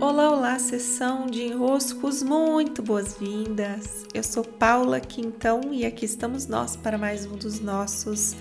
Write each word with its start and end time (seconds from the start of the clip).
Olá, 0.00 0.30
olá, 0.30 0.58
sessão 0.58 1.26
de 1.26 1.44
enroscos, 1.44 2.22
muito 2.22 2.82
boas-vindas. 2.82 4.04
Eu 4.12 4.22
sou 4.22 4.44
Paula 4.44 5.00
Quintão 5.00 5.72
e 5.72 5.86
aqui 5.86 6.04
estamos 6.04 6.46
nós 6.46 6.74
para 6.74 6.98
mais 6.98 7.24
um 7.24 7.36
dos 7.36 7.60
nossos 7.60 8.34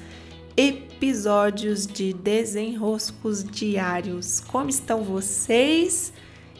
episódios 0.57 1.85
de 1.85 2.11
desenroscos 2.11 3.43
diários. 3.43 4.39
Como 4.39 4.69
estão 4.69 5.03
vocês? 5.03 6.11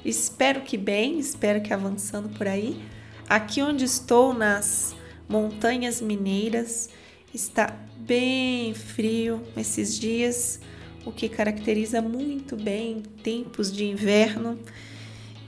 Espero 0.06 0.62
que 0.62 0.78
bem, 0.78 1.18
espero 1.18 1.62
que 1.62 1.74
avançando 1.74 2.30
por 2.38 2.48
aí. 2.48 2.80
Aqui 3.28 3.62
onde 3.62 3.86
estou, 3.86 4.34
nas 4.34 4.96
Montanhas 5.28 6.02
Mineiras, 6.02 6.90
está 7.34 7.76
bem 7.98 8.74
frio 8.74 9.42
esses 9.58 9.98
dias 9.98 10.60
o 11.06 11.12
que 11.12 11.28
caracteriza 11.28 12.02
muito 12.02 12.56
bem 12.56 13.02
tempos 13.24 13.72
de 13.72 13.86
inverno. 13.86 14.58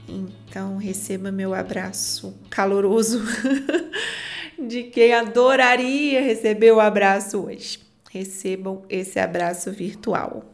Então, 0.08 0.76
receba 0.76 1.32
meu 1.32 1.54
abraço 1.54 2.34
caloroso 2.50 3.22
de 4.58 4.84
quem 4.84 5.12
adoraria 5.12 6.20
receber 6.20 6.72
o 6.72 6.80
abraço 6.80 7.44
hoje. 7.46 7.80
Recebam 8.10 8.84
esse 8.88 9.18
abraço 9.18 9.72
virtual. 9.72 10.44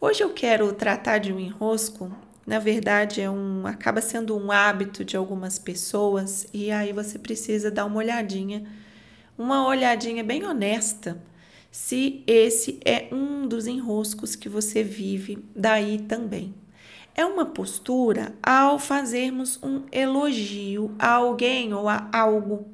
Hoje 0.00 0.22
eu 0.22 0.30
quero 0.30 0.72
tratar 0.72 1.18
de 1.18 1.32
um 1.32 1.38
enrosco. 1.38 2.10
Na 2.46 2.58
verdade, 2.58 3.20
é 3.20 3.30
um 3.30 3.66
acaba 3.66 4.00
sendo 4.00 4.36
um 4.36 4.50
hábito 4.50 5.04
de 5.04 5.16
algumas 5.16 5.58
pessoas 5.58 6.46
e 6.52 6.70
aí 6.70 6.92
você 6.92 7.18
precisa 7.18 7.70
dar 7.70 7.84
uma 7.84 7.98
olhadinha, 7.98 8.64
uma 9.38 9.66
olhadinha 9.66 10.24
bem 10.24 10.44
honesta 10.44 11.16
se 11.70 12.24
esse 12.26 12.80
é 12.84 13.08
um 13.12 13.46
dos 13.46 13.66
enroscos 13.66 14.34
que 14.34 14.48
você 14.48 14.82
vive 14.82 15.44
daí 15.54 15.98
também. 15.98 16.54
É 17.14 17.24
uma 17.24 17.46
postura 17.46 18.34
ao 18.42 18.78
fazermos 18.78 19.58
um 19.62 19.82
elogio 19.92 20.94
a 20.98 21.12
alguém 21.12 21.72
ou 21.72 21.88
a 21.88 22.08
algo. 22.12 22.68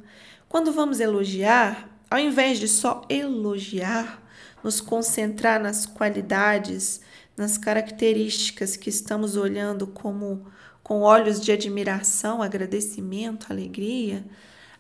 Quando 0.49 0.73
vamos 0.73 1.01
elogiar, 1.01 1.89
ao 2.11 2.19
invés 2.19 2.59
de 2.59 2.69
só 2.69 3.03
elogiar, 3.09 4.23
nos 4.63 4.81
concentrar 4.81 5.61
nas 5.61 5.85
qualidades, 5.85 7.01
nas 7.37 7.59
características 7.59 8.77
que 8.77 8.89
estamos 8.89 9.37
olhando 9.37 9.87
como 9.87 10.47
com 10.83 11.01
olhos 11.03 11.41
de 11.41 11.51
admiração, 11.51 12.43
agradecimento, 12.43 13.47
alegria, 13.51 14.25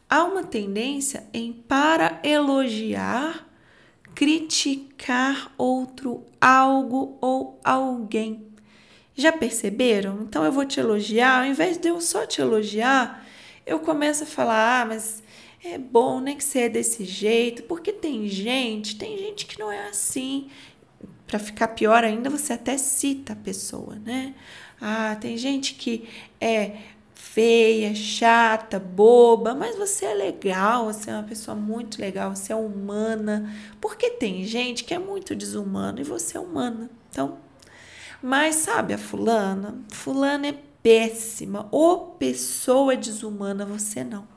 há 0.08 0.24
uma 0.24 0.44
tendência 0.44 1.26
em 1.34 1.52
para 1.52 2.20
elogiar 2.22 3.45
criticar 4.16 5.52
outro 5.58 6.24
algo 6.40 7.18
ou 7.20 7.60
alguém. 7.62 8.46
Já 9.14 9.30
perceberam? 9.30 10.22
Então 10.22 10.42
eu 10.42 10.50
vou 10.50 10.64
te 10.64 10.80
elogiar, 10.80 11.40
ao 11.40 11.46
invés 11.46 11.76
de 11.76 11.88
eu 11.88 12.00
só 12.00 12.26
te 12.26 12.40
elogiar, 12.40 13.24
eu 13.64 13.78
começo 13.78 14.24
a 14.24 14.26
falar: 14.26 14.82
ah, 14.82 14.86
mas 14.86 15.22
é 15.62 15.76
bom 15.78 16.20
né, 16.20 16.34
que 16.34 16.42
você 16.42 16.60
é 16.60 16.68
desse 16.68 17.04
jeito, 17.04 17.62
porque 17.64 17.92
tem 17.92 18.26
gente, 18.26 18.96
tem 18.96 19.18
gente 19.18 19.46
que 19.46 19.58
não 19.58 19.70
é 19.70 19.88
assim. 19.88 20.48
Para 21.26 21.38
ficar 21.38 21.68
pior 21.68 22.04
ainda, 22.04 22.30
você 22.30 22.52
até 22.52 22.78
cita 22.78 23.32
a 23.32 23.36
pessoa, 23.36 23.96
né? 23.96 24.34
Ah, 24.80 25.16
tem 25.20 25.36
gente 25.36 25.74
que 25.74 26.08
é 26.40 26.76
feia, 27.16 27.94
chata, 27.94 28.78
boba, 28.78 29.54
mas 29.54 29.74
você 29.74 30.04
é 30.04 30.14
legal, 30.14 30.84
você 30.84 31.10
é 31.10 31.14
uma 31.14 31.22
pessoa 31.22 31.56
muito 31.56 31.98
legal, 31.98 32.36
você 32.36 32.52
é 32.52 32.56
humana. 32.56 33.52
Porque 33.80 34.10
tem 34.10 34.44
gente 34.44 34.84
que 34.84 34.92
é 34.92 34.98
muito 34.98 35.34
desumana 35.34 36.00
e 36.00 36.04
você 36.04 36.36
é 36.36 36.40
humana. 36.40 36.90
Então, 37.10 37.38
mas 38.22 38.56
sabe 38.56 38.92
a 38.92 38.98
fulana? 38.98 39.74
Fulana 39.90 40.48
é 40.48 40.58
péssima, 40.82 41.66
ou 41.70 42.12
pessoa 42.12 42.94
desumana, 42.94 43.64
você 43.64 44.04
não. 44.04 44.28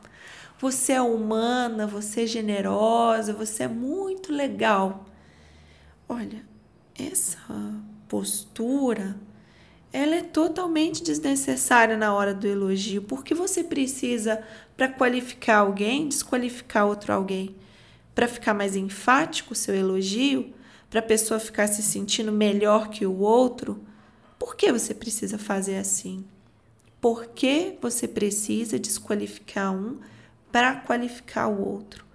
Você 0.57 0.93
é 0.93 1.01
humana, 1.01 1.85
você 1.85 2.23
é 2.23 2.27
generosa, 2.27 3.33
você 3.33 3.63
é 3.63 3.67
muito 3.67 4.31
legal. 4.31 5.05
Olha, 6.07 6.45
essa 6.97 7.37
postura 8.07 9.17
ela 9.91 10.15
é 10.15 10.21
totalmente 10.21 11.03
desnecessária 11.03 11.97
na 11.97 12.13
hora 12.13 12.33
do 12.33 12.47
elogio, 12.47 13.01
porque 13.01 13.33
você 13.33 13.63
precisa, 13.63 14.43
para 14.77 14.87
qualificar 14.87 15.57
alguém, 15.57 16.07
desqualificar 16.07 16.85
outro 16.85 17.11
alguém. 17.11 17.55
Para 18.13 18.27
ficar 18.27 18.53
mais 18.53 18.75
enfático 18.75 19.53
o 19.53 19.55
seu 19.55 19.73
elogio, 19.73 20.53
para 20.89 20.99
a 20.99 21.03
pessoa 21.03 21.39
ficar 21.39 21.67
se 21.67 21.81
sentindo 21.81 22.31
melhor 22.31 22.89
que 22.89 23.05
o 23.05 23.19
outro, 23.19 23.83
por 24.37 24.55
que 24.55 24.71
você 24.71 24.93
precisa 24.93 25.37
fazer 25.37 25.77
assim? 25.77 26.23
Por 27.01 27.27
que 27.27 27.77
você 27.81 28.07
precisa 28.07 28.77
desqualificar 28.77 29.73
um 29.73 29.99
para 30.51 30.75
qualificar 30.75 31.47
o 31.47 31.65
outro? 31.67 32.05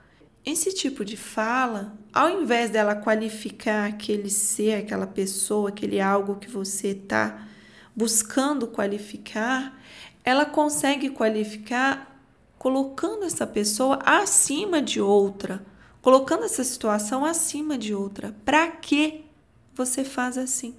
Esse 0.44 0.74
tipo 0.74 1.04
de 1.04 1.16
fala, 1.16 1.96
ao 2.12 2.42
invés 2.42 2.70
dela 2.70 2.94
qualificar 2.94 3.88
aquele 3.88 4.28
ser, 4.28 4.74
aquela 4.74 5.06
pessoa, 5.06 5.70
aquele 5.70 6.00
algo 6.00 6.36
que 6.36 6.50
você 6.50 6.88
está 6.88 7.48
buscando 7.94 8.66
qualificar, 8.66 9.78
ela 10.24 10.44
consegue 10.44 11.10
qualificar 11.10 12.10
colocando 12.58 13.24
essa 13.24 13.46
pessoa 13.46 13.98
acima 14.04 14.80
de 14.80 15.00
outra, 15.00 15.64
colocando 16.00 16.44
essa 16.44 16.64
situação 16.64 17.24
acima 17.24 17.76
de 17.76 17.94
outra. 17.94 18.34
Para 18.44 18.68
que 18.68 19.26
você 19.74 20.02
faz 20.02 20.38
assim? 20.38 20.74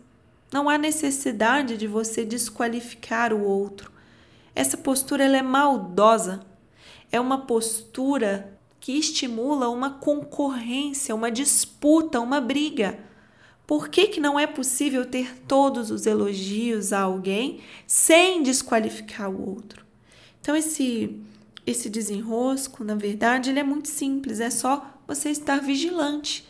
Não 0.52 0.68
há 0.68 0.78
necessidade 0.78 1.78
de 1.78 1.86
você 1.86 2.26
desqualificar 2.26 3.34
o 3.34 3.44
outro. 3.44 3.92
Essa 4.56 4.78
postura 4.78 5.26
ela 5.26 5.38
é 5.38 5.42
maldosa. 5.42 6.40
É 7.12 7.20
uma 7.20 7.46
postura 7.46 8.58
que 8.80 8.94
estimula 8.94 9.70
uma 9.70 9.92
concorrência, 9.92 11.14
uma 11.14 11.30
disputa, 11.30 12.20
uma 12.20 12.40
briga. 12.40 13.00
Por 13.68 13.90
que, 13.90 14.08
que 14.08 14.20
não 14.20 14.40
é 14.40 14.46
possível 14.46 15.06
ter 15.06 15.36
todos 15.48 15.90
os 15.90 16.06
elogios 16.06 16.94
a 16.94 17.02
alguém 17.02 17.62
sem 17.88 18.44
desqualificar 18.44 19.30
o 19.30 19.50
outro? 19.50 19.84
Então, 20.40 20.56
esse, 20.56 21.20
esse 21.66 21.90
desenrosco, 21.90 22.84
na 22.84 22.94
verdade, 22.94 23.50
ele 23.50 23.60
é 23.60 23.64
muito 23.64 23.88
simples, 23.88 24.40
é 24.40 24.52
só 24.52 24.86
você 25.08 25.30
estar 25.30 25.60
vigilante. 25.60 26.48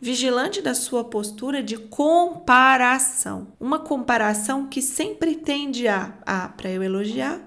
Vigilante 0.00 0.60
da 0.60 0.74
sua 0.74 1.02
postura 1.02 1.62
de 1.62 1.76
comparação. 1.76 3.48
Uma 3.58 3.78
comparação 3.78 4.66
que 4.66 4.82
sempre 4.82 5.34
tende 5.34 5.88
a, 5.88 6.14
a 6.24 6.48
para 6.48 6.70
eu 6.70 6.82
elogiar 6.82 7.40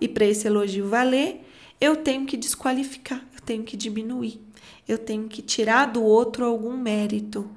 e 0.00 0.08
para 0.08 0.26
esse 0.26 0.46
elogio 0.46 0.88
valer, 0.88 1.46
eu 1.80 1.96
tenho 1.96 2.26
que 2.26 2.36
desqualificar, 2.36 3.24
eu 3.34 3.40
tenho 3.40 3.62
que 3.62 3.76
diminuir, 3.76 4.40
eu 4.86 4.98
tenho 4.98 5.28
que 5.28 5.40
tirar 5.40 5.86
do 5.86 6.02
outro 6.02 6.44
algum 6.44 6.76
mérito. 6.76 7.48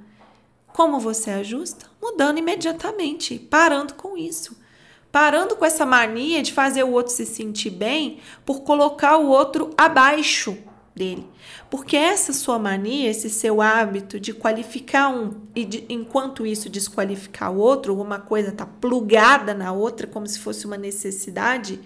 Como 0.74 1.00
você 1.00 1.30
ajusta? 1.30 1.86
Mudando 2.02 2.40
imediatamente, 2.40 3.38
parando 3.38 3.94
com 3.94 4.18
isso. 4.18 4.58
Parando 5.12 5.56
com 5.56 5.64
essa 5.64 5.86
mania 5.86 6.42
de 6.42 6.52
fazer 6.52 6.84
o 6.84 6.92
outro 6.92 7.14
se 7.14 7.28
sentir 7.28 7.70
bem 7.70 8.20
por 8.44 8.62
colocar 8.62 9.18
o 9.18 9.28
outro 9.28 9.70
abaixo 9.78 10.58
dele. 10.96 11.28
Porque 11.70 11.96
essa 11.96 12.34
sua 12.34 12.58
mania, 12.58 13.12
esse 13.12 13.30
seu 13.30 13.62
hábito 13.62 14.20
de 14.20 14.34
qualificar 14.34 15.10
um 15.10 15.42
e 15.56 15.64
de, 15.64 15.86
enquanto 15.90 16.46
isso 16.46 16.70
desqualificar 16.70 17.52
o 17.52 17.60
outro, 17.60 18.00
uma 18.00 18.20
coisa 18.20 18.52
tá 18.52 18.66
plugada 18.66 19.54
na 19.54 19.72
outra 19.72 20.08
como 20.08 20.26
se 20.28 20.40
fosse 20.40 20.66
uma 20.66 20.78
necessidade, 20.78 21.80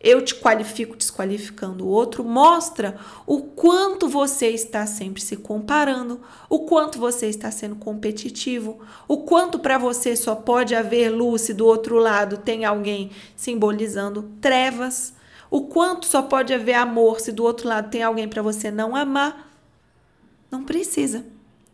eu 0.00 0.24
te 0.24 0.34
qualifico 0.34 0.96
desqualificando 0.96 1.84
o 1.84 1.88
outro, 1.88 2.24
mostra 2.24 2.98
o 3.26 3.42
quanto 3.42 4.08
você 4.08 4.48
está 4.48 4.86
sempre 4.86 5.20
se 5.20 5.36
comparando, 5.36 6.22
o 6.48 6.60
quanto 6.60 6.98
você 6.98 7.26
está 7.26 7.50
sendo 7.50 7.76
competitivo, 7.76 8.80
o 9.06 9.18
quanto 9.18 9.58
para 9.58 9.76
você 9.76 10.16
só 10.16 10.34
pode 10.34 10.74
haver 10.74 11.10
luz 11.10 11.50
e 11.50 11.52
do 11.52 11.66
outro 11.66 11.98
lado 11.98 12.38
tem 12.38 12.64
alguém 12.64 13.10
simbolizando 13.36 14.30
trevas, 14.40 15.12
o 15.50 15.66
quanto 15.66 16.06
só 16.06 16.22
pode 16.22 16.54
haver 16.54 16.74
amor 16.74 17.20
se 17.20 17.30
do 17.30 17.44
outro 17.44 17.68
lado 17.68 17.90
tem 17.90 18.02
alguém 18.02 18.28
para 18.28 18.40
você 18.40 18.70
não 18.70 18.96
amar. 18.96 19.50
Não 20.50 20.64
precisa, 20.64 21.26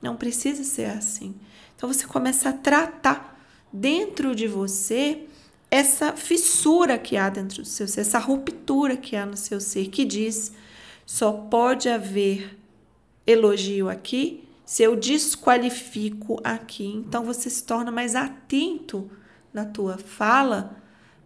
não 0.03 0.17
precisa 0.17 0.65
ser 0.65 0.87
assim. 0.87 1.37
Então 1.77 1.93
você 1.93 2.07
começa 2.07 2.49
a 2.49 2.53
tratar 2.55 3.39
dentro 3.73 4.35
de 4.35 4.49
você 4.49 5.27
essa 5.71 6.13
fissura 6.13 6.99
que 6.99 7.17
há 7.17 7.29
dentro 7.29 7.63
do 7.63 7.69
seu 7.69 7.89
ser, 7.89 8.01
essa 8.01 8.19
ruptura 8.19 8.97
que 8.97 9.17
há 9.17 9.27
no 9.27 9.37
seu 9.37 9.61
ser, 9.61 9.89
que 9.89 10.05
diz: 10.05 10.53
só 11.05 11.33
pode 11.33 11.89
haver 11.89 12.59
elogio 13.27 13.89
aqui 13.89 14.45
se 14.65 14.83
eu 14.83 14.97
desqualifico 14.97 16.41
aqui. 16.43 16.87
Então 16.87 17.25
você 17.25 17.49
se 17.49 17.63
torna 17.63 17.91
mais 17.91 18.15
atento 18.15 19.11
na 19.53 19.65
tua 19.65 19.97
fala 19.97 20.77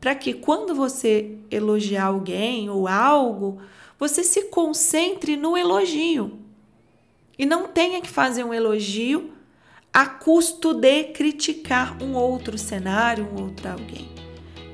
para 0.01 0.15
que 0.15 0.33
quando 0.33 0.75
você 0.75 1.39
elogiar 1.51 2.05
alguém 2.05 2.71
ou 2.71 2.89
algo, 2.89 3.61
você 3.99 4.23
se 4.23 4.45
concentre 4.45 5.37
no 5.37 5.57
elogio 5.57 6.39
e 7.39 7.45
não 7.45 7.69
tenha 7.69 8.01
que 8.01 8.09
fazer 8.09 8.45
um 8.45 8.55
elogio 8.55 9.33
a 9.93 10.07
custo 10.07 10.73
de 10.73 11.05
criticar 11.05 12.03
um 12.03 12.15
outro 12.15 12.57
cenário, 12.57 13.25
um 13.25 13.43
outro 13.43 13.69
alguém. 13.69 14.09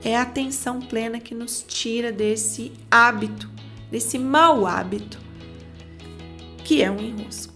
É 0.07 0.17
a 0.17 0.23
atenção 0.23 0.79
plena 0.79 1.19
que 1.19 1.35
nos 1.35 1.65
tira 1.67 2.13
desse 2.13 2.71
hábito, 2.89 3.51
desse 3.91 4.21
mau 4.21 4.65
hábito, 4.65 5.19
que 6.63 6.81
é 6.81 6.89
um 6.89 7.01
enrosco. 7.01 7.53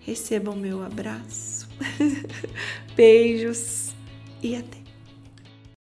Recebam 0.00 0.56
meu 0.56 0.82
abraço, 0.82 1.68
beijos 2.96 3.94
e 4.42 4.56
até. 4.56 4.81